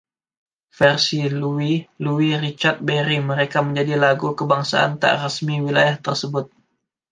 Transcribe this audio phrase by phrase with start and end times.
[0.77, 6.45] Versi “Louie, Louie” Richard Berry mereka menjadi lagu kebangsaan tak resmi wilayah tersebut.